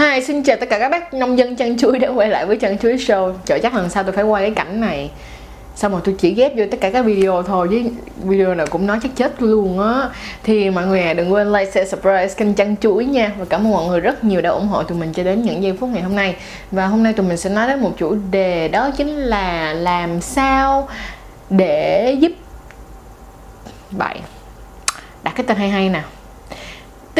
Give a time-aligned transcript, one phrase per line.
[0.00, 2.56] Hi, xin chào tất cả các bác nông dân chăn chuối đã quay lại với
[2.56, 3.34] chăn chuối show.
[3.44, 5.10] Trời chắc lần sau tôi phải quay cái cảnh này.
[5.74, 7.82] Xong rồi tôi chỉ ghép vô tất cả các video thôi chứ
[8.24, 10.08] video nào cũng nói chắc chết luôn á.
[10.42, 13.32] Thì mọi người à, đừng quên like, share, subscribe kênh chăn chuối nha.
[13.38, 15.62] Và cảm ơn mọi người rất nhiều đã ủng hộ tụi mình cho đến những
[15.62, 16.36] giây phút ngày hôm nay.
[16.70, 20.20] Và hôm nay tụi mình sẽ nói đến một chủ đề đó chính là làm
[20.20, 20.88] sao
[21.50, 22.32] để giúp
[23.90, 24.16] bạn
[25.22, 26.04] đặt cái tên hay hay nào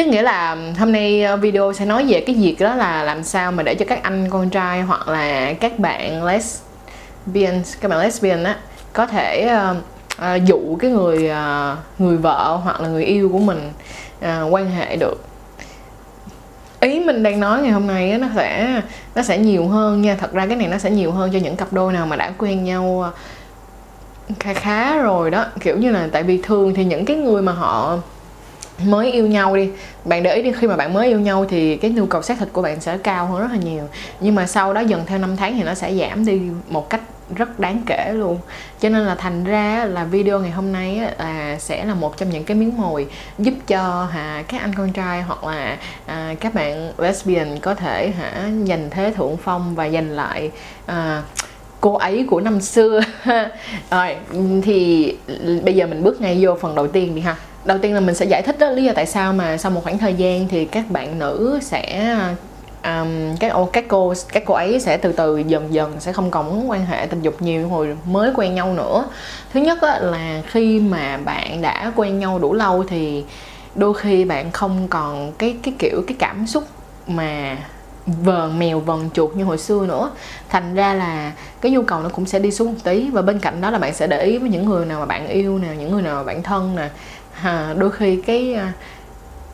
[0.01, 3.23] tức nghĩa là hôm nay ờ, video sẽ nói về cái việc đó là làm
[3.23, 7.99] sao mà để cho các anh con trai hoặc là các bạn lesbian các bạn
[7.99, 8.55] lesbian á
[8.93, 9.77] có thể uh,
[10.17, 13.71] uh, dụ cái người uh, người vợ hoặc là người yêu của mình
[14.19, 15.23] uh, quan hệ được.
[16.79, 18.81] Ý mình đang nói ngày hôm nay á, nó sẽ
[19.15, 20.15] nó sẽ nhiều hơn nha.
[20.19, 22.31] Thật ra cái này nó sẽ nhiều hơn cho những cặp đôi nào mà đã
[22.37, 23.11] quen nhau
[24.39, 25.45] khá khá rồi đó.
[25.59, 27.97] Kiểu như là tại vì thường thì những cái người mà họ
[28.85, 29.69] mới yêu nhau đi.
[30.05, 32.39] Bạn để ý đi khi mà bạn mới yêu nhau thì cái nhu cầu xác
[32.39, 33.83] thịt của bạn sẽ cao hơn rất là nhiều.
[34.19, 37.01] Nhưng mà sau đó dần theo năm tháng thì nó sẽ giảm đi một cách
[37.35, 38.39] rất đáng kể luôn.
[38.79, 42.29] Cho nên là thành ra là video ngày hôm nay là sẽ là một trong
[42.29, 43.07] những cái miếng mồi
[43.39, 48.09] giúp cho hả các anh con trai hoặc là à, các bạn lesbian có thể
[48.09, 50.51] hả giành thế thượng phong và giành lại
[50.85, 51.23] à,
[51.81, 53.01] cô ấy của năm xưa.
[53.91, 54.15] Rồi
[54.63, 55.15] thì
[55.63, 58.15] bây giờ mình bước ngay vô phần đầu tiên đi ha đầu tiên là mình
[58.15, 60.65] sẽ giải thích đó lý do tại sao mà sau một khoảng thời gian thì
[60.65, 62.15] các bạn nữ sẽ
[62.83, 66.31] um, các ô các cô các cô ấy sẽ từ từ dần dần sẽ không
[66.31, 69.05] còn muốn quan hệ tình dục nhiều hồi mới quen nhau nữa.
[69.53, 73.25] Thứ nhất á, là khi mà bạn đã quen nhau đủ lâu thì
[73.75, 76.63] đôi khi bạn không còn cái cái kiểu cái cảm xúc
[77.07, 77.57] mà
[78.05, 80.11] vờn mèo vần chuột như hồi xưa nữa.
[80.49, 81.31] Thành ra là
[81.61, 83.77] cái nhu cầu nó cũng sẽ đi xuống một tí và bên cạnh đó là
[83.77, 86.15] bạn sẽ để ý với những người nào mà bạn yêu nè những người nào
[86.15, 86.89] mà bạn thân nè
[87.43, 88.65] à, đôi khi cái ờ,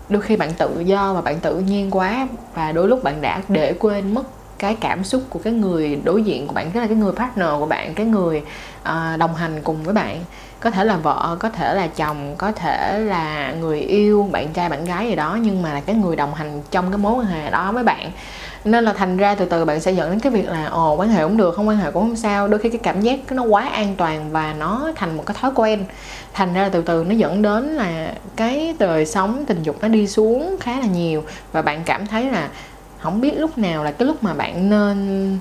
[0.09, 3.41] đôi khi bạn tự do và bạn tự nhiên quá và đôi lúc bạn đã
[3.47, 4.23] để quên mất
[4.59, 7.47] cái cảm xúc của cái người đối diện của bạn tức là cái người partner
[7.59, 8.41] của bạn cái người
[8.81, 10.19] uh, đồng hành cùng với bạn.
[10.59, 14.69] Có thể là vợ có thể là chồng có thể là người yêu bạn trai
[14.69, 17.25] bạn gái gì đó nhưng mà là cái người đồng hành trong cái mối quan
[17.25, 18.11] hệ đó với bạn
[18.65, 21.09] nên là thành ra từ từ bạn sẽ dẫn đến cái việc là ồ quan
[21.09, 22.47] hệ cũng được, không quan hệ cũng không sao.
[22.47, 25.51] Đôi khi cái cảm giác nó quá an toàn và nó thành một cái thói
[25.55, 25.85] quen.
[26.33, 30.07] Thành ra từ từ nó dẫn đến là cái đời sống tình dục nó đi
[30.07, 31.23] xuống khá là nhiều.
[31.51, 32.49] Và bạn cảm thấy là
[32.99, 35.39] không biết lúc nào là cái lúc mà bạn nên,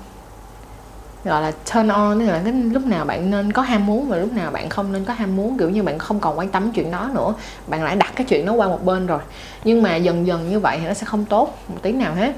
[1.25, 4.16] gọi là, turn on, tức là cái lúc nào bạn nên có ham muốn và
[4.16, 5.59] lúc nào bạn không nên có ham muốn.
[5.59, 7.34] Kiểu như bạn không còn quan tâm chuyện đó nữa.
[7.66, 9.21] Bạn lại đặt cái chuyện nó qua một bên rồi.
[9.65, 12.33] Nhưng mà dần dần như vậy thì nó sẽ không tốt một tí nào hết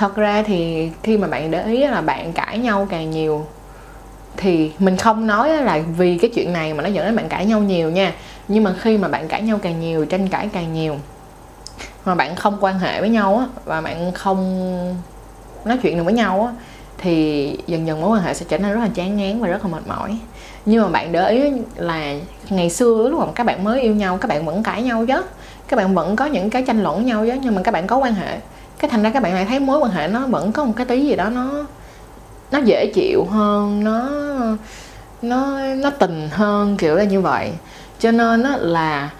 [0.00, 3.46] thật ra thì khi mà bạn để ý là bạn cãi nhau càng nhiều
[4.36, 7.46] thì mình không nói là vì cái chuyện này mà nó dẫn đến bạn cãi
[7.46, 8.12] nhau nhiều nha.
[8.48, 10.96] Nhưng mà khi mà bạn cãi nhau càng nhiều, tranh cãi càng nhiều,
[12.04, 14.96] mà bạn không quan hệ với nhau á và bạn không
[15.64, 16.52] nói chuyện được với nhau á
[16.98, 19.64] thì dần dần mối quan hệ sẽ trở nên rất là chán ngán và rất
[19.64, 20.18] là mệt mỏi.
[20.66, 21.42] Nhưng mà bạn để ý
[21.76, 22.14] là
[22.50, 25.22] ngày xưa lúc mà các bạn mới yêu nhau, các bạn vẫn cãi nhau chứ.
[25.68, 27.86] Các bạn vẫn có những cái tranh luận với nhau chứ, nhưng mà các bạn
[27.86, 28.38] có quan hệ
[28.80, 30.86] cái thành ra các bạn lại thấy mối quan hệ nó vẫn có một cái
[30.86, 31.64] tí gì đó nó
[32.50, 34.08] nó dễ chịu hơn nó
[35.22, 37.52] nó nó tình hơn kiểu là như vậy.
[37.98, 39.10] Cho nên á là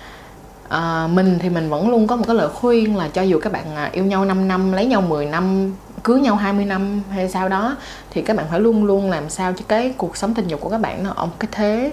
[0.68, 3.52] à, mình thì mình vẫn luôn có một cái lời khuyên là cho dù các
[3.52, 7.28] bạn à, yêu nhau 5 năm lấy nhau 10 năm cưới nhau 20 năm hay
[7.28, 7.76] sao đó
[8.10, 10.70] thì các bạn phải luôn luôn làm sao cho cái cuộc sống tình dục của
[10.70, 11.92] các bạn nó ở một cái thế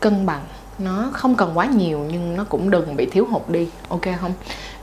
[0.00, 0.42] cân bằng.
[0.78, 4.32] Nó không cần quá nhiều nhưng nó cũng đừng bị thiếu hụt đi ok không?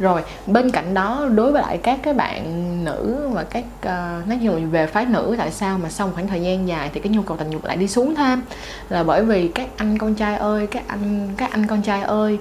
[0.03, 2.43] Rồi bên cạnh đó đối với lại các cái bạn
[2.85, 6.27] nữ và các uh, nói chung về phái nữ tại sao mà sau một khoảng
[6.27, 8.41] thời gian dài thì cái nhu cầu tình dục lại đi xuống thêm?
[8.89, 12.37] Là bởi vì các anh con trai ơi các anh các anh con trai ơi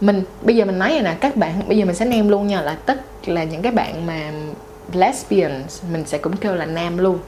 [0.00, 2.46] mình bây giờ mình nói vậy nè các bạn bây giờ mình sẽ nêm luôn
[2.46, 4.32] nha là tất là những cái bạn mà
[4.92, 5.62] lesbian
[5.92, 7.18] mình sẽ cũng kêu là nam luôn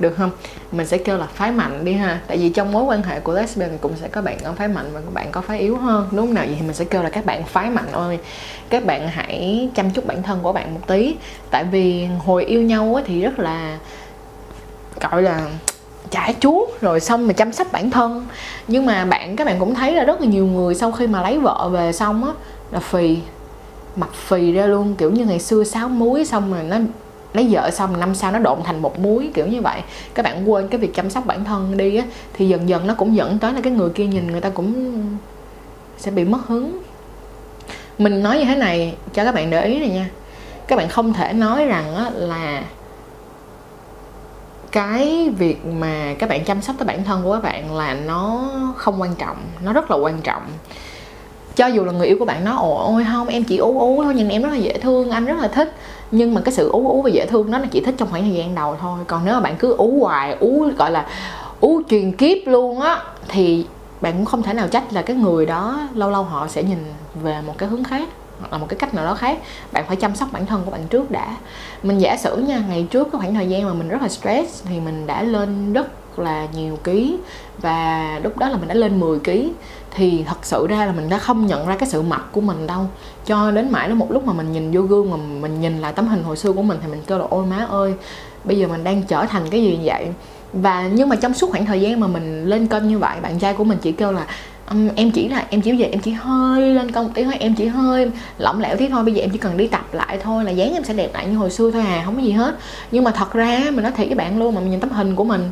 [0.00, 0.30] được không?
[0.72, 2.20] Mình sẽ kêu là phái mạnh đi ha.
[2.26, 4.90] Tại vì trong mối quan hệ của lesbian cũng sẽ có bạn có phái mạnh
[4.92, 6.08] và các bạn có phái yếu hơn.
[6.10, 6.44] Đúng không nào?
[6.46, 8.18] Vậy thì mình sẽ kêu là các bạn phái mạnh ơi
[8.70, 11.16] các bạn hãy chăm chút bản thân của bạn một tí.
[11.50, 13.78] Tại vì hồi yêu nhau thì rất là,
[15.00, 15.46] gọi là,
[16.10, 18.26] chả chuốt rồi xong mà chăm sóc bản thân.
[18.68, 21.22] Nhưng mà bạn, các bạn cũng thấy là rất là nhiều người sau khi mà
[21.22, 22.30] lấy vợ về xong á,
[22.70, 23.18] là phì
[23.96, 24.94] mập phì ra luôn.
[24.94, 26.76] Kiểu như ngày xưa sáu muối xong rồi nó
[27.34, 29.80] lấy vợ xong năm sau nó độn thành một muối kiểu như vậy.
[30.14, 32.94] Các bạn quên cái việc chăm sóc bản thân đi á thì dần dần nó
[32.94, 34.94] cũng dẫn tới là cái người kia nhìn người ta cũng
[35.98, 36.82] sẽ bị mất hứng.
[37.98, 40.10] Mình nói như thế này cho các bạn để ý này nha.
[40.66, 42.62] Các bạn không thể nói rằng á, là
[44.72, 48.50] cái việc mà các bạn chăm sóc tới bản thân của các bạn là nó
[48.76, 50.42] không quan trọng nó rất là quan trọng
[51.56, 54.02] cho dù là người yêu của bạn nói ồ ôi không, em chỉ ú ú
[54.04, 55.74] thôi nhìn em rất là dễ thương, anh rất là thích.
[56.10, 58.22] Nhưng mà cái sự ú ú và dễ thương đó là chỉ thích trong khoảng
[58.22, 58.98] thời gian đầu thôi.
[59.06, 61.06] Còn nếu mà bạn cứ ú hoài, ú gọi là
[61.60, 63.66] ú truyền kiếp luôn á, thì
[64.00, 66.78] bạn cũng không thể nào trách là cái người đó lâu lâu họ sẽ nhìn
[67.22, 68.08] về một cái hướng khác,
[68.40, 69.38] hoặc là một cái cách nào đó khác.
[69.72, 71.36] Bạn phải chăm sóc bản thân của bạn trước đã.
[71.82, 74.64] Mình giả sử nha, ngày trước cái khoảng thời gian mà mình rất là stress
[74.68, 77.16] thì mình đã lên rất là nhiều ký.
[77.58, 79.52] Và lúc đó là mình đã lên 10 ký
[79.96, 82.66] thì thật sự ra là mình đã không nhận ra cái sự mập của mình
[82.66, 82.86] đâu.
[83.26, 85.92] Cho đến mãi đến một lúc mà mình nhìn vô gương mà mình nhìn lại
[85.92, 87.94] tấm hình hồi xưa của mình thì mình kêu là ôi má ơi
[88.44, 90.06] bây giờ mình đang trở thành cái gì vậy?
[90.52, 93.38] Và nhưng mà trong suốt khoảng thời gian mà mình lên kênh như vậy bạn
[93.38, 94.26] trai của mình chỉ kêu là
[94.70, 97.54] um, em chỉ là em chỉ về em chỉ hơi lên công tí thôi em
[97.54, 100.44] chỉ hơi lỏng lẻo tí thôi bây giờ em chỉ cần đi tập lại thôi
[100.44, 102.56] là dáng em sẽ đẹp lại như hồi xưa thôi à không có gì hết.
[102.90, 105.14] Nhưng mà thật ra mình nói thiệt với bạn luôn mà mình nhìn tấm hình
[105.14, 105.50] của mình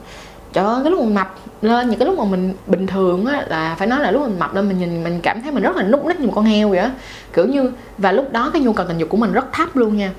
[0.55, 3.45] trời ơi, cái lúc mình mập lên, những cái lúc mà mình bình thường á,
[3.49, 5.77] là phải nói là lúc mình mập lên mình nhìn, mình cảm thấy mình rất
[5.77, 6.91] là nút ních như một con heo vậy á.
[7.33, 9.97] Kiểu như, và lúc đó cái nhu cầu tình dục của mình rất thấp luôn
[9.97, 10.11] nha.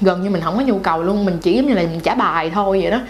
[0.00, 2.14] Gần như mình không có nhu cầu luôn, mình chỉ giống như là mình trả
[2.14, 3.00] bài thôi vậy đó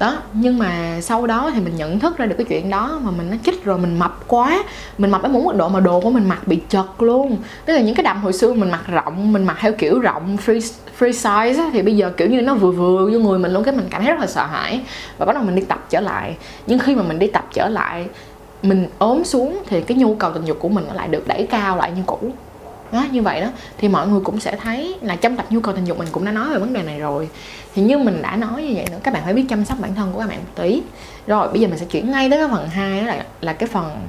[0.00, 3.10] đó nhưng mà sau đó thì mình nhận thức ra được cái chuyện đó mà
[3.10, 4.64] mình nó chích rồi mình mập quá.
[4.98, 7.36] Mình mập đến một mức độ mà đồ của mình mặc bị chật luôn.
[7.64, 10.36] Tức là những cái đầm hồi xưa mình mặc rộng mình mặc theo kiểu rộng
[10.46, 13.52] free free size á, thì bây giờ kiểu như nó vừa vừa vô người mình
[13.52, 14.80] luôn cái mình cảm thấy rất là sợ hãi.
[15.18, 16.36] Và bắt đầu mình đi tập trở lại.
[16.66, 18.06] Nhưng khi mà mình đi tập trở lại
[18.62, 21.46] mình ốm xuống thì cái nhu cầu tình dục của mình nó lại được đẩy
[21.50, 22.18] cao lại như cũ
[22.92, 23.48] đó như vậy đó.
[23.78, 26.24] Thì mọi người cũng sẽ thấy là trong tập nhu cầu tình dục mình cũng
[26.24, 27.28] đã nói về vấn đề này rồi.
[27.74, 29.94] Thì như mình đã nói như vậy nữa các bạn phải biết chăm sóc bản
[29.94, 30.82] thân của các bạn một tí.
[31.26, 33.68] Rồi bây giờ mình sẽ chuyển ngay tới cái phần 2 đó là là cái
[33.68, 34.08] phần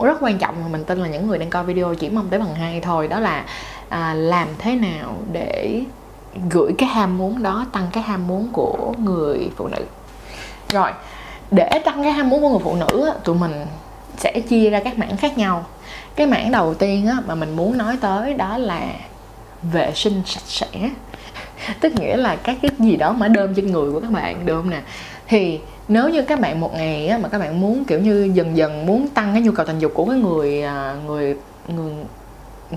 [0.00, 2.40] rất quan trọng mà mình tin là những người đang coi video chỉ mong tới
[2.40, 3.08] phần 2 thôi.
[3.08, 3.44] Đó là
[3.88, 5.82] à, làm thế nào để
[6.50, 9.84] gửi cái ham muốn đó tăng cái ham muốn của người phụ nữ.
[10.72, 10.90] Rồi
[11.50, 13.66] để tăng cái ham muốn của người phụ nữ tụi mình
[14.16, 15.64] sẽ chia ra các mảng khác nhau
[16.16, 18.92] cái mảng đầu tiên á, mà mình muốn nói tới đó là
[19.62, 20.90] vệ sinh sạch sẽ.
[21.80, 24.56] Tức nghĩa là các cái gì đó mà đơm trên người của các bạn được
[24.56, 24.80] không nè?
[25.28, 28.56] Thì nếu như các bạn một ngày á, mà các bạn muốn kiểu như dần
[28.56, 31.36] dần muốn tăng cái nhu cầu tình dục của cái người à, người
[31.68, 31.92] người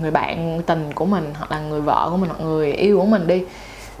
[0.00, 3.06] người bạn tình của mình hoặc là người vợ của mình hoặc người yêu của
[3.06, 3.44] mình đi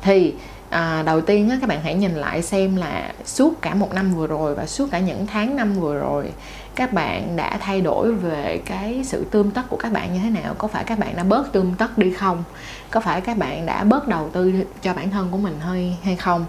[0.02, 0.34] thì
[0.76, 4.14] à, đầu tiên á, các bạn hãy nhìn lại xem là suốt cả một năm
[4.14, 6.32] vừa rồi và suốt cả những tháng năm vừa rồi
[6.74, 10.30] các bạn đã thay đổi về cái sự tươm tất của các bạn như thế
[10.30, 10.54] nào?
[10.58, 12.44] Có phải các bạn đã bớt tươm tất đi không?
[12.90, 14.52] Có phải các bạn đã bớt đầu tư
[14.82, 16.46] cho bản thân của mình hơi hay không?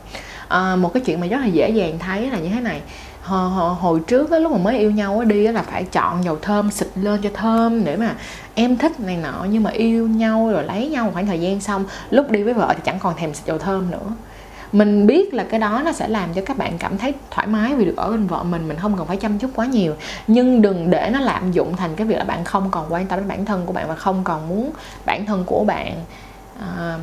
[0.47, 2.81] À, một cái chuyện mà rất là dễ dàng thấy là như thế này
[3.27, 6.71] hồi, trước đó, lúc mà mới yêu nhau đi đó, là phải chọn dầu thơm
[6.71, 8.15] xịt lên cho thơm để mà
[8.55, 9.45] em thích này nọ.
[9.49, 12.73] Nhưng mà yêu nhau rồi lấy nhau khoảng thời gian xong lúc đi với vợ
[12.75, 14.13] thì chẳng còn thèm xịt dầu thơm nữa.
[14.71, 17.75] Mình biết là cái đó nó sẽ làm cho các bạn cảm thấy thoải mái
[17.75, 19.93] vì được ở bên vợ mình mình không cần phải chăm chút quá nhiều.
[20.27, 23.19] Nhưng đừng để nó lạm dụng thành cái việc là bạn không còn quan tâm
[23.19, 24.71] đến bản thân của bạn và không còn muốn
[25.05, 25.93] bản thân của bạn
[26.59, 26.97] à,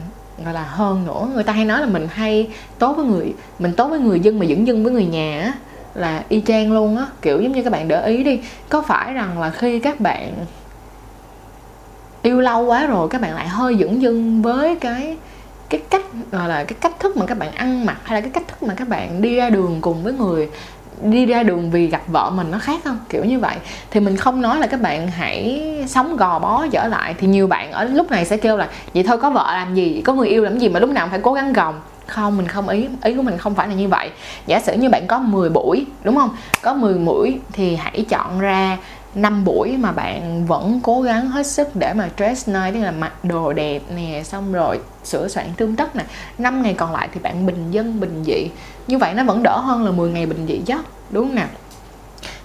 [0.45, 1.29] gọi là hơn nữa.
[1.35, 4.39] Người ta hay nói là mình hay tốt với người mình tốt với người dân
[4.39, 5.53] mà dẫn dân với người nhà á
[5.95, 7.07] là y chang luôn á.
[7.23, 10.33] Kiểu giống như các bạn để ý đi, có phải rằng là khi các bạn
[12.23, 15.17] yêu lâu quá rồi, các bạn lại hơi dẫn dưng với cái
[15.71, 16.03] cái cách,
[16.33, 18.63] gọi là cái cách thức mà các bạn ăn mặc hay là cái cách thức
[18.63, 20.49] mà các bạn đi ra đường cùng với người,
[21.03, 22.99] đi ra đường vì gặp vợ mình nó khác không?
[23.09, 23.57] Kiểu như vậy.
[23.91, 27.15] Thì mình không nói là các bạn hãy sống gò bó trở lại.
[27.19, 30.03] Thì nhiều bạn ở lúc này sẽ kêu là, vậy thôi có vợ làm gì,
[30.05, 32.49] có người yêu làm gì mà lúc nào cũng phải cố gắng gồng không mình
[32.49, 34.11] không ý ý của mình không phải là như vậy.
[34.47, 36.37] Giả sử như bạn có 10 buổi đúng không?
[36.63, 38.79] Có 10 buổi thì hãy chọn ra
[39.15, 42.91] 5 buổi mà bạn vẫn cố gắng hết sức để mà dress nice tức là
[42.91, 46.05] mặc đồ đẹp nè xong rồi sửa soạn tương tất nè.
[46.39, 48.49] Năm ngày còn lại thì bạn bình dân bình dị.
[48.87, 50.75] Như vậy nó vẫn đỡ hơn là 10 ngày bình dị chứ
[51.11, 51.49] đúng không nào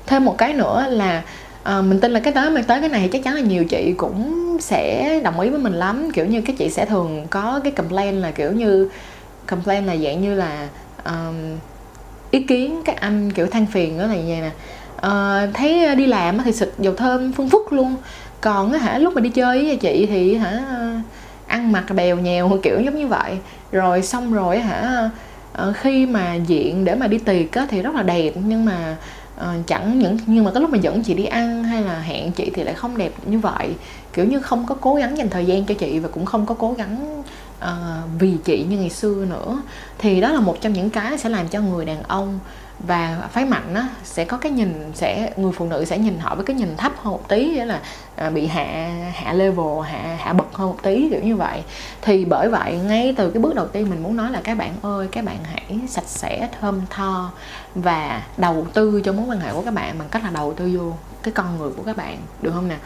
[0.10, 1.22] thêm một cái nữa là
[1.64, 3.94] à, mình tin là cái tới mà tới cái này chắc chắn là nhiều chị
[3.98, 6.12] cũng sẽ đồng ý với mình lắm.
[6.12, 8.90] Kiểu như các chị sẽ thường có cái complain là kiểu như
[9.50, 10.70] complain là dạng như là
[11.06, 11.36] um,
[12.32, 14.52] ý kiến các anh kiểu than phiền đó là như vậy nè.
[15.08, 17.96] Uh, thấy ờ, đi làm thì xịt dầu thơm phun phúc luôn.
[18.42, 20.92] Còn hả lúc mà đi chơi với chị thì hả ờ,
[21.48, 23.38] ăn mặc bèo nhèo kiểu giống như vậy.
[23.72, 25.10] Rồi xong rồi hả
[25.74, 28.96] khi mà diện để mà đi tiệc á, thì rất là đẹp nhưng mà
[29.38, 32.32] uh, chẳng những nhưng mà cái lúc mà dẫn chị đi ăn hay là hẹn
[32.32, 33.70] chị thì lại không đẹp như vậy.
[34.14, 36.56] Kiểu như không có cố gắng dành thời gian cho chị và cũng không có
[36.56, 37.24] cố gắng
[37.64, 37.70] uh,
[38.20, 39.62] vì chị như ngày xưa nữa.
[39.98, 42.40] Thì đó là một trong những cái sẽ làm cho người đàn ông
[42.88, 46.36] và phái mạnh á sẽ có cái nhìn sẽ người phụ nữ sẽ nhìn họ
[46.36, 47.82] với cái nhìn thấp hơn một tí nghĩa là
[48.16, 51.64] à, bị hạ hạ level hạ hạ bậc hơn một tí kiểu như vậy.
[52.02, 54.76] Thì bởi vậy ngay từ cái bước đầu tiên mình muốn nói là các bạn
[54.82, 57.32] ơi các bạn hãy sạch sẽ thơm tho
[57.76, 60.78] và đầu tư cho mối quan hệ của các bạn bằng cách là đầu tư
[60.78, 62.78] vô cái con người của các bạn được không nè?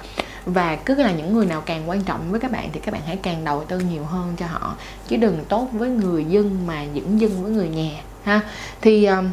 [0.46, 3.02] Và cứ là những người nào càng quan trọng với các bạn thì các bạn
[3.06, 4.76] hãy càng đầu tư nhiều hơn cho họ.
[5.08, 7.92] Chứ đừng tốt với người dân mà dưỡng dưng với người nhà
[8.24, 8.42] ha?
[8.82, 9.32] Thì um,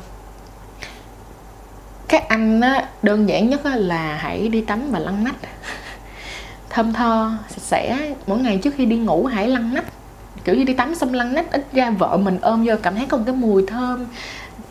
[2.09, 5.37] các anh á, đơn giản nhất á, là hãy đi tắm và lăn nách.
[6.71, 8.15] Thơm tho sạch sẽ.
[8.27, 9.85] Mỗi ngày trước khi đi ngủ hãy lăn nách.
[10.45, 13.07] Kiểu như đi tắm xong lăn nách ít ra vợ mình ôm vô cảm thấy
[13.07, 14.07] có một cái mùi thơm.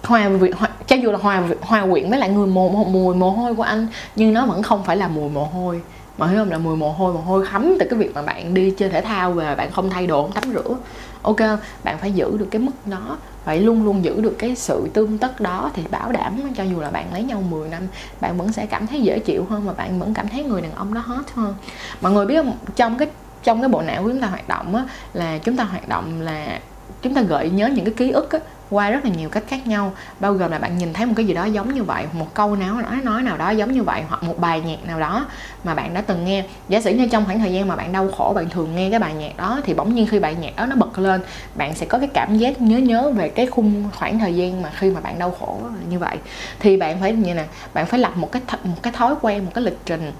[0.03, 3.29] Hòa quyện hòa, cho dù là hòa hòa quyện với lại người mồ mùi mồ
[3.29, 5.81] hôi của anh nhưng nó vẫn không phải là mùi mồ hôi
[6.20, 6.52] mà thấy không?
[6.52, 9.02] Là mùi mồ hôi mồ hôi khắm từ cái việc mà bạn đi chơi thể
[9.02, 10.76] thao về bạn không thay đồ không tắm rửa.
[11.22, 11.40] Ok
[11.84, 15.18] bạn phải giữ được cái mức đó phải luôn luôn giữ được cái sự tương
[15.18, 17.82] tất đó thì bảo đảm cho dù là bạn lấy nhau 10 năm
[18.22, 20.72] bạn vẫn sẽ cảm thấy dễ chịu hơn và bạn vẫn cảm thấy người đàn
[20.72, 21.56] ông đó hot hơn.
[22.02, 22.58] Mọi người biết không?
[22.76, 23.08] Trong cái
[23.44, 24.84] trong cái bộ não của chúng ta hoạt động á,
[25.14, 26.60] là chúng ta hoạt động là
[27.02, 29.68] chúng ta gợi nhớ những cái ký ức á, qua rất là nhiều cách khác
[29.68, 29.94] nhau.
[30.20, 32.56] Bao gồm là bạn nhìn thấy một cái gì đó giống như vậy, một câu
[32.56, 35.26] nào nói nói nào đó giống như vậy, hoặc một bài nhạc nào đó
[35.64, 36.44] mà bạn đã từng nghe.
[36.70, 39.00] Giả sử như trong khoảng thời gian mà bạn đau khổ, bạn thường nghe cái
[39.00, 41.22] bài nhạc đó, thì bỗng nhiên khi bài nhạc đó nó bật lên,
[41.56, 44.72] bạn sẽ có cái cảm giác nhớ nhớ về cái khung khoảng thời gian mà
[44.76, 45.60] khi mà bạn đau khổ
[45.90, 46.18] như vậy.
[46.60, 49.46] Thì bạn phải như nè, bạn phải lập một cái th- một cái thói quen,
[49.46, 50.12] một cái lịch trình.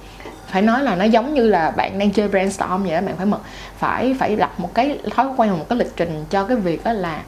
[0.48, 3.25] Phải nói là nó giống như là bạn đang chơi brainstorm vậy đó, bạn phải
[3.25, 3.38] mở,
[3.77, 6.94] phải phải lập một cái thói quen, một cái lịch trình cho cái việc đó
[6.94, 7.22] là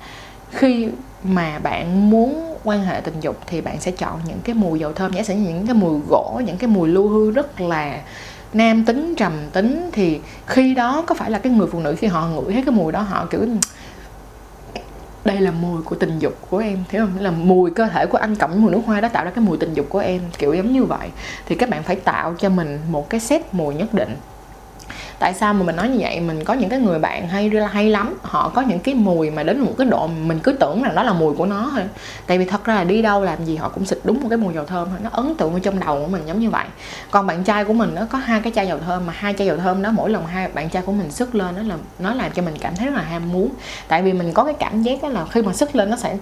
[0.51, 0.89] khi
[1.23, 4.93] mà bạn muốn quan hệ tình dục thì bạn sẽ chọn những cái mùi dầu
[4.93, 8.01] thơm, giả sử những cái mùi gỗ, những cái mùi lưu hương rất là
[8.53, 12.07] nam tính, trầm tính, thì khi đó có phải là cái người phụ nữ khi
[12.07, 13.45] họ ngửi thấy cái mùi đó họ kiểu,
[15.25, 17.19] đây là mùi của tình dục của em hiểu không?
[17.19, 19.57] Là mùi cơ thể của anh cộng mùi nước hoa đó tạo ra cái mùi
[19.57, 21.09] tình dục của em, kiểu giống như vậy.
[21.45, 24.15] Thì các bạn phải tạo cho mình một cái set mùi nhất định
[25.21, 26.19] tại sao mà mình nói như vậy?
[26.19, 29.43] Mình có những cái người bạn hay hay lắm họ có những cái mùi mà
[29.43, 31.83] đến một cái độ mình cứ tưởng là đó là mùi của nó thôi.
[32.27, 34.37] Tại vì thật ra là đi đâu làm gì họ cũng xịt đúng một cái
[34.37, 36.65] mùi dầu thơm thôi nó ấn tượng ở trong đầu của mình giống như vậy.
[37.11, 39.47] Còn bạn trai của mình nó có hai cái chai dầu thơm mà hai chai
[39.47, 42.13] dầu thơm đó mỗi lần hai bạn trai của mình sức lên nó là nó
[42.13, 43.49] làm cho mình cảm thấy rất là ham muốn.
[43.87, 46.17] Tại vì mình có cái cảm giác đó là khi mà sức lên nó sẽ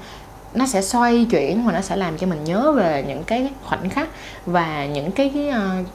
[0.54, 3.90] nó sẽ xoay chuyển và nó sẽ làm cho mình nhớ về những cái khoảnh
[3.90, 4.08] khắc
[4.46, 5.88] và những cái, cái uh,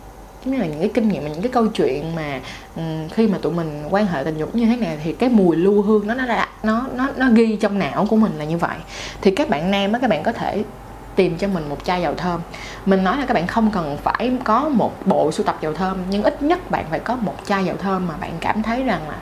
[0.45, 2.41] giống như là những cái kinh nghiệm những cái câu chuyện mà
[2.77, 5.57] um, khi mà tụi mình quan hệ tình dục như thế này thì cái mùi
[5.57, 6.25] lưu hương nó nó
[6.63, 8.77] nó nó nó ghi trong não của mình là như vậy.
[9.21, 10.65] Thì các bạn nam á các bạn có thể
[11.17, 12.41] tìm cho mình một chai dầu thơm.
[12.87, 15.99] Mình nói là các bạn không cần phải có một bộ sưu tập dầu thơm
[16.11, 19.09] nhưng ít nhất bạn phải có một chai dầu thơm mà bạn cảm thấy rằng
[19.09, 19.17] là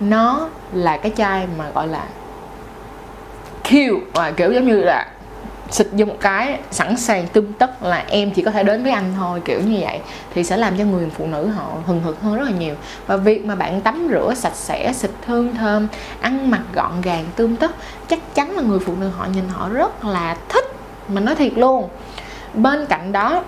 [0.00, 2.04] nó là cái chai mà gọi là
[3.64, 5.06] cute và kiểu giống như là
[5.70, 8.92] xịt vô một cái sẵn sàng tương tất là em chỉ có thể đến với
[8.92, 10.00] anh thôi, kiểu như vậy.
[10.34, 12.74] Thì sẽ làm cho người phụ nữ họ hừng hực hơn rất là nhiều.
[13.06, 15.88] Và việc mà bạn tắm rửa sạch sẽ, xịt hương thơm,
[16.20, 17.70] ăn mặc gọn gàng tương tất,
[18.08, 20.64] chắc chắn là người phụ nữ họ nhìn họ rất là thích.
[21.08, 21.88] Mình nói thiệt luôn.
[22.54, 23.42] Bên cạnh đó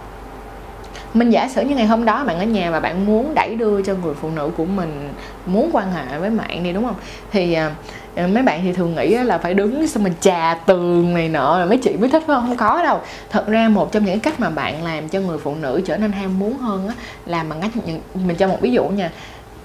[1.14, 3.83] mình giả sử như ngày hôm đó bạn ở nhà và bạn muốn đẩy đưa
[3.83, 5.12] cho người phụ nữ của mình
[5.47, 6.95] muốn quan hệ với bạn đi, đúng không?
[7.33, 7.75] Thì à,
[8.14, 11.59] à, mấy bạn thì thường nghĩ là phải đứng xong mình trà tường này nọ
[11.59, 12.47] là mấy chị mới thích, phải không?
[12.47, 13.00] Không có đâu.
[13.31, 16.12] Thật ra một trong những cách mà bạn làm cho người phụ nữ trở nên
[16.12, 16.95] ham muốn hơn á
[17.26, 17.71] là bằng cách
[18.14, 19.11] mình cho một ví dụ nha,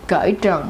[0.07, 0.65] cởi trần.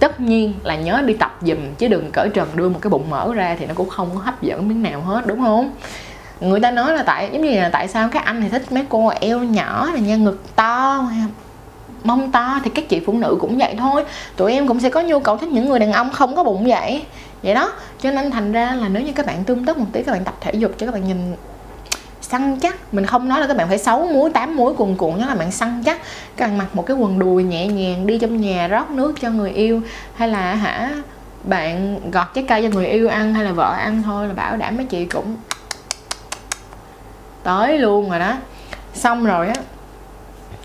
[0.00, 3.10] Tất nhiên là nhớ đi tập dùm chứ đừng cởi trần đưa một cái bụng
[3.10, 5.70] mở ra thì nó cũng không có hấp dẫn miếng nào hết, đúng không?
[6.40, 8.84] Người ta nói là tại, giống như là tại sao các anh thì thích mấy
[8.88, 11.04] cô eo nhỏ là nha, ngực to,
[12.04, 14.04] mông to, thì các chị phụ nữ cũng vậy thôi.
[14.36, 16.64] Tụi em cũng sẽ có nhu cầu thích những người đàn ông không có bụng
[16.68, 17.02] vậy.
[17.42, 20.02] Vậy đó, cho nên thành ra là nếu như các bạn tương tất một tí,
[20.02, 21.34] các bạn tập thể dục cho các bạn nhìn
[22.20, 22.94] săn chắc.
[22.94, 25.34] Mình không nói là các bạn phải 6 muối 8 muối cuồn cuộn nhớ là
[25.34, 26.00] bạn săn chắc.
[26.36, 29.30] Các bạn mặc một cái quần đùi nhẹ nhàng, đi trong nhà rót nước cho
[29.30, 29.82] người yêu,
[30.14, 30.90] hay là hả,
[31.44, 34.56] bạn gọt trái cây cho người yêu ăn, hay là vợ ăn thôi, là bảo
[34.56, 35.36] đảm mấy chị cũng
[37.50, 38.36] tới luôn rồi đó.
[38.94, 39.54] Xong rồi á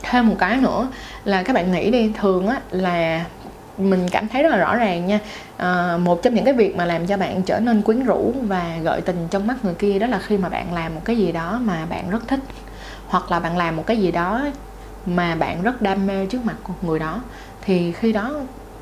[0.01, 0.87] thêm một cái nữa
[1.25, 3.25] là các bạn nghĩ đi thường á là
[3.77, 5.19] mình cảm thấy rất là rõ ràng nha.
[5.57, 8.77] À, một trong những cái việc mà làm cho bạn trở nên quyến rũ và
[8.83, 11.31] gợi tình trong mắt người kia đó là khi mà bạn làm một cái gì
[11.31, 12.39] đó mà bạn rất thích
[13.07, 14.41] hoặc là bạn làm một cái gì đó
[15.05, 17.19] mà bạn rất đam mê trước mặt của người đó
[17.61, 18.31] thì khi đó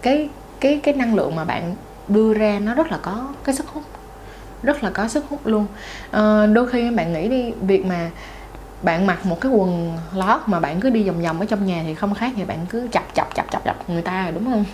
[0.01, 0.29] cái
[0.60, 1.75] cái cái năng lượng mà bạn
[2.07, 3.83] đưa ra nó rất là có cái sức hút
[4.63, 5.65] rất là có sức hút luôn.
[6.12, 8.10] À, đôi khi bạn nghĩ đi việc mà
[8.82, 11.84] bạn mặc một cái quần lót mà bạn cứ đi vòng vòng ở trong nhà
[11.86, 14.46] thì không khác thì bạn cứ chập chập chập chập chập người ta rồi đúng
[14.46, 14.65] không?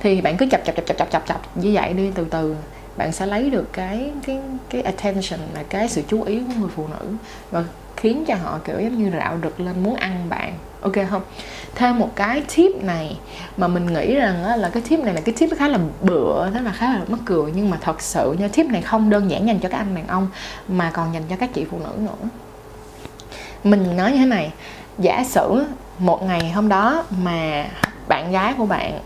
[0.00, 2.56] Thì bạn cứ chập chập chập chập chập chập chập như vậy đi từ từ
[2.96, 6.70] bạn sẽ lấy được cái cái cái attention là cái sự chú ý của người
[6.76, 7.08] phụ nữ
[7.50, 7.64] và
[7.96, 11.22] khiến cho họ kiểu giống như rạo rực lên muốn ăn bạn ok không?
[11.74, 13.18] Thêm một cái tip này
[13.56, 16.50] mà mình nghĩ rằng á, là cái tip này là cái tip khá là bựa
[16.54, 17.52] thế là khá là mắc cười.
[17.54, 20.06] Nhưng mà thật sự nha tip này không đơn giản dành cho các anh đàn
[20.06, 20.28] ông
[20.68, 22.28] mà còn dành cho các chị phụ nữ nữa.
[23.64, 24.52] Mình nói như thế này
[24.98, 25.64] giả sử
[25.98, 27.66] một ngày hôm đó mà
[28.08, 29.00] bạn gái của bạn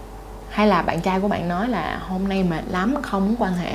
[0.51, 3.55] hay là bạn trai của bạn nói là hôm nay mệt lắm không muốn quan
[3.55, 3.73] hệ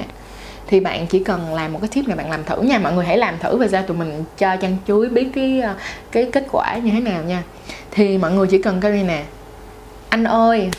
[0.67, 2.79] thì bạn chỉ cần làm một cái tip này bạn làm thử nha.
[2.79, 5.73] Mọi người hãy làm thử và ra tụi mình cho chăn chuối biết cái ờ,
[6.11, 7.43] cái kết quả như thế nào nha.
[7.91, 9.23] Thì mọi người chỉ cần cái này nè,
[10.09, 10.69] anh ơi,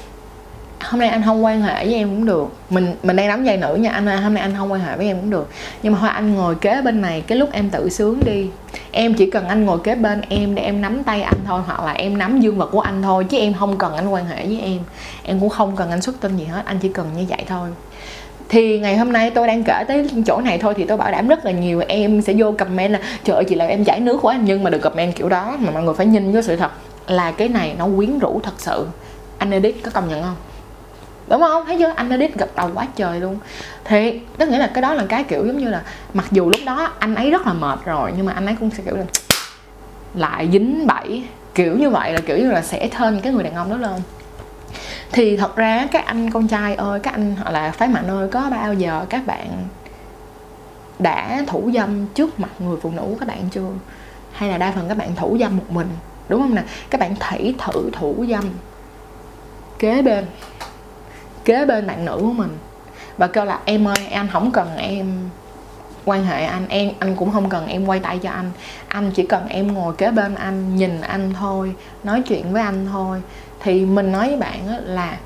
[0.81, 2.49] hôm nay anh không quan hệ với em cũng được.
[2.71, 3.91] Mình mình đang đóng vai nữ nha.
[3.91, 5.49] Anh ơi, hôm nay anh không quan hệ với em cũng được.
[5.83, 8.47] Nhưng mà thôi, anh ngồi kế bên này cái lúc em tự sướng đi.
[8.91, 11.85] Em chỉ cần anh ngồi kế bên em để em nắm tay anh thôi, hoặc
[11.85, 14.47] là em nắm dương vật của anh thôi, chứ em không cần anh quan hệ
[14.47, 14.79] với em.
[15.23, 16.63] Em cũng không cần anh xuất tinh gì hết.
[16.65, 17.69] Anh chỉ cần như vậy thôi
[18.49, 21.29] thì ngày hôm nay tôi đang kể tới chỗ này thôi thì tôi bảo đảm
[21.29, 24.19] rất là nhiều em sẽ vô comment là, trời ơi, chị là em chảy nước
[24.23, 26.71] quá, nhưng mà được comment kiểu đó mà mọi người phải nhìn với sự thật
[27.07, 28.87] là cái này nó quyến rũ thật sự.
[29.39, 30.37] Anh edit có công nhận không?
[31.29, 31.65] Đúng không?
[31.67, 31.93] Thấy chưa?
[31.97, 33.39] Anh edit gật đầu quá trời luôn.
[33.85, 35.83] Thì tức nghĩa là cái đó là cái kiểu giống như là
[36.15, 38.71] mặc dù lúc đó anh ấy rất là mệt rồi, nhưng mà anh ấy cũng
[38.71, 39.05] sẽ kiểu là
[40.15, 41.23] lại dính bẫy,
[41.55, 44.01] kiểu như vậy là kiểu như là sẽ thêm cái người đàn ông đó lên
[45.15, 48.29] thì thật ra các anh con trai ơi, các anh họ là phái mạnh ơi,
[48.33, 49.49] có bao giờ các bạn
[50.99, 53.69] đã thủ dâm trước mặt người phụ nữ các bạn chưa?
[54.33, 55.89] Hay là đa phần các bạn thủ dâm một mình,
[56.29, 56.63] đúng không nè?
[56.91, 58.45] Các bạn thảy thử thủ dâm
[59.79, 60.27] kế bên
[61.45, 62.59] kế bên bạn nữ của mình.
[63.19, 65.31] Và kêu là, em ơi, anh không cần em
[66.05, 68.51] quan hệ anh, em, anh cũng không cần em quay tay cho anh.
[68.89, 72.87] Anh chỉ cần em ngồi kế bên anh, nhìn anh thôi, nói chuyện với anh
[72.93, 73.23] thôi.
[73.61, 75.17] Thì mình nói với bạn là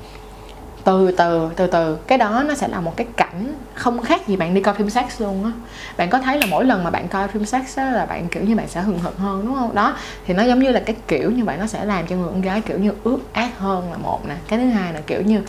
[0.83, 4.35] từ từ từ từ, cái đó nó sẽ là một cái cảnh không khác gì
[4.35, 5.51] bạn đi coi phim sex luôn á.
[5.97, 8.43] Bạn có thấy là mỗi lần mà bạn coi phim sex á là bạn, kiểu
[8.43, 9.75] như, bạn sẽ hừng hực hơn, đúng không?
[9.75, 9.95] Đó,
[10.27, 12.41] thì nó giống như là cái kiểu như vậy, nó sẽ làm cho người con
[12.41, 14.35] gái, kiểu như, ướt át hơn là một nè.
[14.47, 15.41] Cái thứ hai là, kiểu như,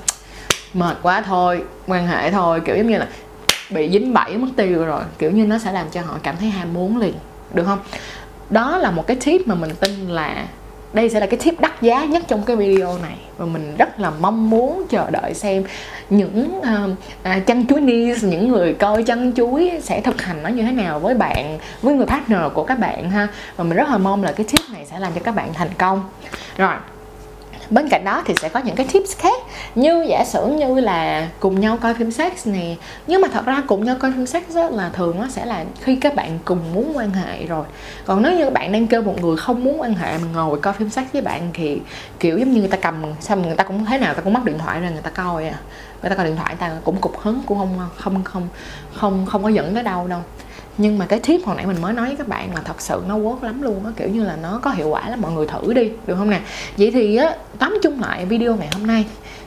[0.75, 3.07] mệt quá thôi, quan hệ thôi, kiểu giống như là
[3.71, 5.03] bị dính bẫy mất tiêu rồi.
[5.19, 7.15] Kiểu như nó sẽ làm cho họ cảm thấy ham muốn liền
[7.55, 7.79] được không?
[8.51, 10.47] Đó là một cái tip mà mình tin là
[10.93, 13.17] đây sẽ là cái tip đắt giá nhất trong cái video này.
[13.37, 15.65] Và mình rất là mong muốn chờ đợi xem
[16.11, 20.63] những uh, chăn chuối niche những người coi chăn chuối sẽ thực hành nó như
[20.63, 23.29] thế nào với bạn với người partner của các bạn ha.
[23.57, 25.71] Và mình rất là mong là cái tip này sẽ làm cho các bạn thành
[25.79, 26.05] công.
[26.57, 26.75] Rồi
[27.71, 29.43] bên cạnh đó thì sẽ có những cái tips khác
[29.75, 32.75] như giả sử như là cùng nhau coi phim sex nè.
[33.07, 35.65] Nhưng mà thật ra cùng nhau coi phim sex đó là thường nó sẽ là
[35.81, 37.65] khi các bạn cùng muốn quan hệ rồi.
[38.05, 40.59] Còn nếu như các bạn đang kêu một người không muốn quan hệ mà ngồi
[40.61, 41.81] coi phim sex với bạn thì,
[42.21, 44.45] kiểu giống như người ta cầm xong người ta cũng thế nào ta cũng mất
[44.45, 45.55] điện thoại ra người ta coi à.
[46.03, 48.49] Người ta coi điện thoại ta cũng cục hứng, cũng không không không
[48.95, 50.21] không không có dẫn tới đâu đâu
[50.81, 53.03] nhưng mà cái tip hồi nãy mình mới nói với các bạn là thật sự
[53.09, 55.47] nó work lắm luôn á kiểu như là nó có hiệu quả lắm mọi người
[55.47, 56.41] thử đi được không nè?
[56.77, 59.07] Vậy thì á tóm chung lại video ngày hôm nay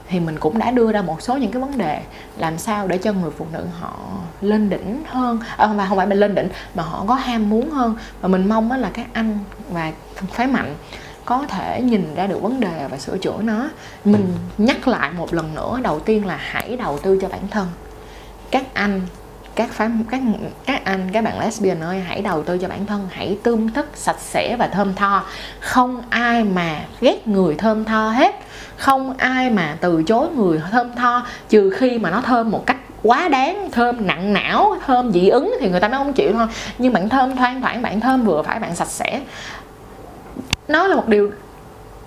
[0.09, 2.01] thì mình cũng đã đưa ra một số những cái vấn đề
[2.37, 3.99] làm sao để cho người phụ nữ họ
[4.41, 7.49] lên đỉnh hơn à, không phải không phải mình lên đỉnh mà họ có ham
[7.49, 7.95] muốn hơn.
[8.21, 9.91] Và mình mong á là các anh và
[10.31, 10.75] phái mạnh
[11.25, 13.69] có thể nhìn ra được vấn đề và sửa chữa nó.
[14.05, 17.67] Mình nhắc lại một lần nữa đầu tiên là hãy đầu tư cho bản thân.
[18.51, 19.01] Các anh
[19.55, 20.21] các phái các
[20.65, 23.85] các anh, các bạn lesbian ơi hãy đầu tư cho bản thân, hãy tươm tất
[23.93, 25.23] sạch sẽ và thơm tho.
[25.59, 28.35] Không ai mà ghét người thơm tho hết.
[28.77, 32.77] Không ai mà từ chối người thơm tho, trừ khi mà nó thơm một cách
[33.03, 36.47] quá đáng, thơm nặng não, thơm dị ứng thì người ta mới không chịu thôi.
[36.77, 39.21] Nhưng bạn thơm thoang thoảng, bạn thơm vừa phải, bạn sạch sẽ.
[40.67, 41.31] Nó là một điều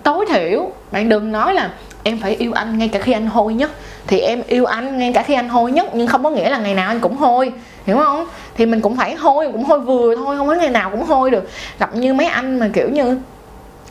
[0.03, 0.71] tối thiểu.
[0.91, 1.69] Bạn đừng nói là
[2.03, 3.71] em phải yêu anh ngay cả khi anh hôi nhất
[4.07, 6.57] thì em yêu anh, ngay cả khi anh hôi nhất, nhưng không có nghĩa là
[6.57, 7.51] ngày nào anh cũng hôi,
[7.85, 8.27] hiểu không?
[8.55, 11.31] Thì mình cũng phải hôi, cũng hôi vừa thôi, không phải ngày nào cũng hôi
[11.31, 11.49] được.
[11.79, 13.17] Gặp như mấy anh mà kiểu như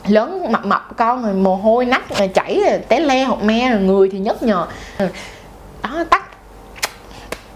[0.07, 3.69] lớn mập mập con rồi mồ hôi nách rồi chảy rồi té le hoặc me
[3.71, 4.65] rồi người thì nhất nhờ
[5.83, 6.23] đó, tắt.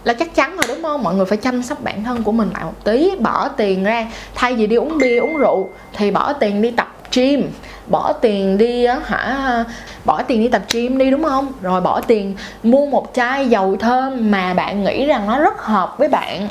[0.04, 1.04] Là chắc chắn rồi, đúng không?
[1.04, 4.08] Mọi người phải chăm sóc bản thân của mình lại một tí, bỏ tiền ra.
[4.36, 7.52] Thay vì đi uống bia, uống rượu, thì bỏ tiền đi tập gym
[7.88, 9.66] bỏ tiền đi hả
[10.06, 11.52] bỏ tiền đi tập gym đi đúng không?
[11.62, 15.96] Rồi bỏ tiền mua một chai dầu thơm mà bạn nghĩ rằng nó rất hợp
[15.98, 16.48] với bạn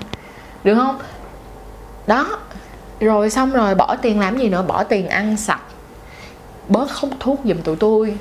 [0.64, 0.98] được không?
[2.06, 2.26] Đó.
[3.00, 4.64] Rồi xong rồi bỏ tiền làm gì nữa?
[4.68, 5.60] Bỏ tiền ăn sạch.
[6.68, 8.14] Bớt hút thuốc giùm tụi tôi.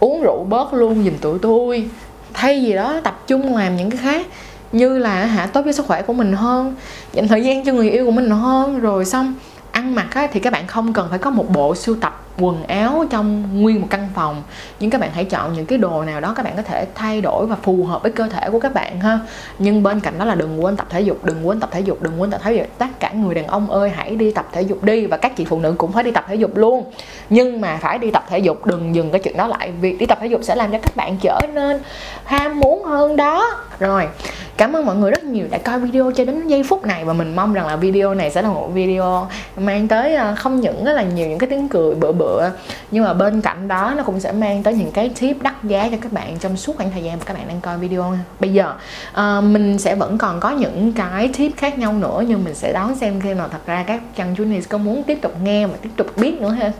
[0.00, 1.88] Uống rượu bớt luôn giùm tụi tôi.
[2.34, 4.26] Thay vì đó tập trung làm những cái khác.
[4.72, 6.74] Như là hả tốt với sức khỏe của mình hơn
[7.12, 8.80] dành thời gian cho người yêu của mình hơn.
[8.80, 9.34] Rồi xong
[9.70, 12.64] ăn mặc á, thì các bạn không cần phải có một bộ sưu tập quần
[12.64, 14.42] áo trong nguyên một căn phòng.
[14.80, 17.20] Nhưng các bạn hãy chọn những cái đồ nào đó các bạn có thể thay
[17.20, 19.18] đổi và phù hợp với cơ thể của các bạn ha.
[19.58, 22.02] Nhưng bên cạnh đó là đừng quên tập thể dục, đừng quên tập thể dục,
[22.02, 22.66] đừng quên tập thể dục.
[22.78, 25.44] Tất cả người đàn ông ơi, hãy đi tập thể dục đi và các chị
[25.44, 26.84] phụ nữ cũng phải đi tập thể dục luôn.
[27.30, 29.72] Nhưng mà phải đi tập thể dục, đừng dừng cái chuyện đó lại.
[29.80, 31.80] Việc đi tập thể dục sẽ làm cho các bạn trở nên
[32.24, 33.50] ham muốn hơn đó.
[33.78, 34.08] Rồi,
[34.56, 37.04] cảm ơn mọi người rất nhiều đã coi video cho đến giây phút này.
[37.04, 40.60] Và mình mong rằng là video này sẽ là một video mang tới ờ, không
[40.60, 42.50] những là nhiều những cái tiếng cười bữa bữa bựa
[42.90, 45.88] nhưng mà bên cạnh đó nó cũng sẽ mang tới những cái tip đắt giá
[45.88, 48.14] cho các bạn trong suốt khoảng thời gian mà các bạn đang coi video.
[48.40, 48.72] Bây giờ
[49.12, 52.72] uh, mình sẽ vẫn còn có những cái tip khác nhau nữa nhưng mình sẽ
[52.72, 55.74] đón xem khi nào thật ra các chăn chú có muốn tiếp tục nghe và
[55.82, 56.72] tiếp tục biết nữa ha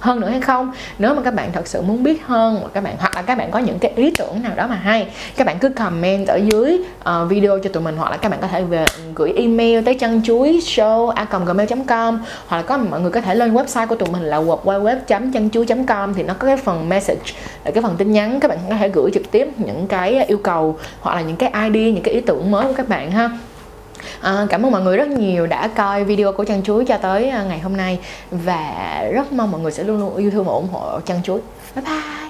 [0.00, 0.72] hơn nữa hay không?
[0.98, 3.38] Nếu mà các bạn thật sự muốn biết hơn mà các bạn hoặc là các
[3.38, 6.36] bạn có những cái ý tưởng nào đó mà hay các bạn cứ comment ở
[6.36, 9.32] dưới uh, video cho tụi mình hoặc là các bạn có thể về ừ, gửi
[9.36, 13.54] email tới chân chuối show a gmail.com hoặc là có mọi người có thể lên
[13.54, 14.96] website của tụi mình là www
[15.32, 17.32] chân chuối com thì nó có cái phần message
[17.64, 20.38] là cái phần tin nhắn các bạn có thể gửi trực tiếp những cái yêu
[20.38, 23.30] cầu hoặc là những cái idea những cái ý tưởng mới của các bạn ha
[24.20, 27.28] à, cảm ơn mọi người rất nhiều đã coi video của chăn chuối cho tới
[27.28, 27.98] à, ngày hôm nay.
[28.30, 31.40] Và rất mong mọi người sẽ luôn luôn yêu thương và ủng hộ chăn chuối.
[31.74, 32.25] Bye bye!